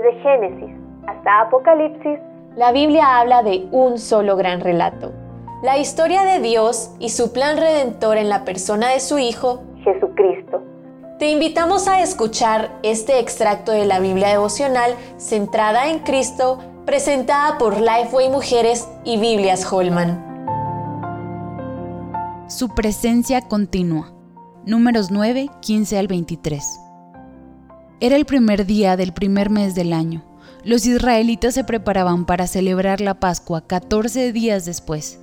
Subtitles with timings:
[0.00, 0.70] Desde Génesis
[1.06, 2.18] hasta Apocalipsis,
[2.56, 5.12] la Biblia habla de un solo gran relato.
[5.62, 10.62] La historia de Dios y su plan redentor en la persona de su Hijo, Jesucristo.
[11.18, 17.78] Te invitamos a escuchar este extracto de la Biblia devocional centrada en Cristo, presentada por
[17.78, 20.24] Lifeway Mujeres y Biblias Holman.
[22.48, 24.14] Su presencia continua.
[24.64, 26.89] Números 9, 15 al 23.
[28.02, 30.24] Era el primer día del primer mes del año.
[30.64, 35.18] Los israelitas se preparaban para celebrar la Pascua 14 días después.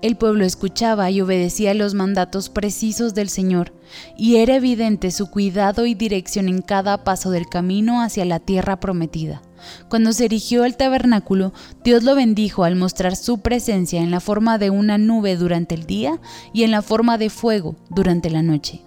[0.00, 3.74] El pueblo escuchaba y obedecía los mandatos precisos del Señor,
[4.16, 8.80] y era evidente su cuidado y dirección en cada paso del camino hacia la tierra
[8.80, 9.42] prometida.
[9.90, 11.52] Cuando se erigió el tabernáculo,
[11.84, 15.84] Dios lo bendijo al mostrar su presencia en la forma de una nube durante el
[15.84, 16.18] día
[16.54, 18.80] y en la forma de fuego durante la noche.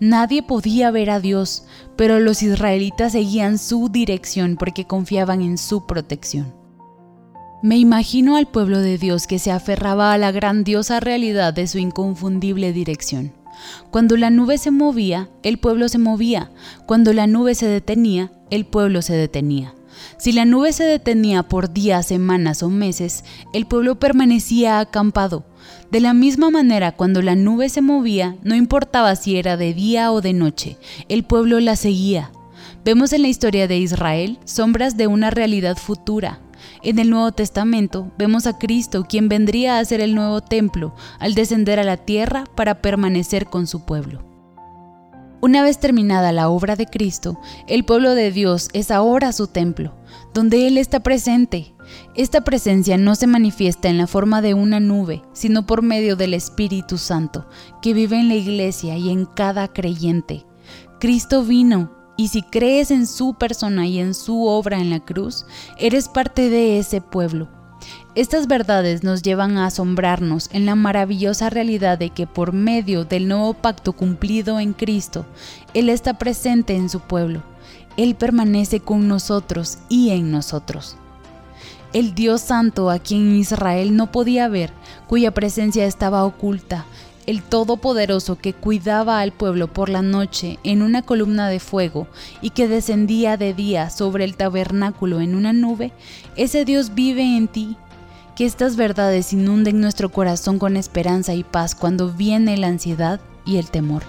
[0.00, 1.64] Nadie podía ver a Dios,
[1.96, 6.54] pero los israelitas seguían su dirección porque confiaban en su protección.
[7.62, 11.78] Me imagino al pueblo de Dios que se aferraba a la grandiosa realidad de su
[11.78, 13.32] inconfundible dirección.
[13.90, 16.50] Cuando la nube se movía, el pueblo se movía.
[16.86, 19.74] Cuando la nube se detenía, el pueblo se detenía.
[20.18, 25.46] Si la nube se detenía por días, semanas o meses, el pueblo permanecía acampado.
[25.90, 30.10] De la misma manera, cuando la nube se movía, no importaba si era de día
[30.12, 30.76] o de noche,
[31.08, 32.32] el pueblo la seguía.
[32.84, 36.40] Vemos en la historia de Israel sombras de una realidad futura.
[36.82, 41.34] En el Nuevo Testamento vemos a Cristo, quien vendría a ser el nuevo templo, al
[41.34, 44.25] descender a la tierra para permanecer con su pueblo.
[45.42, 49.94] Una vez terminada la obra de Cristo, el pueblo de Dios es ahora su templo,
[50.32, 51.74] donde Él está presente.
[52.14, 56.32] Esta presencia no se manifiesta en la forma de una nube, sino por medio del
[56.32, 57.46] Espíritu Santo,
[57.82, 60.46] que vive en la iglesia y en cada creyente.
[61.00, 65.44] Cristo vino, y si crees en su persona y en su obra en la cruz,
[65.76, 67.55] eres parte de ese pueblo
[68.14, 73.28] estas verdades nos llevan a asombrarnos en la maravillosa realidad de que por medio del
[73.28, 75.26] nuevo pacto cumplido en Cristo,
[75.74, 77.42] Él está presente en su pueblo.
[77.98, 80.96] Él permanece con nosotros y en nosotros.
[81.92, 84.72] El Dios Santo a quien Israel no podía ver,
[85.06, 86.84] cuya presencia estaba oculta,
[87.26, 92.06] el Todopoderoso que cuidaba al pueblo por la noche en una columna de fuego
[92.40, 95.92] y que descendía de día sobre el tabernáculo en una nube,
[96.36, 97.76] ese Dios vive en ti
[98.36, 103.58] que estas verdades inunden nuestro corazón con esperanza y paz cuando viene la ansiedad y
[103.58, 104.02] el temor.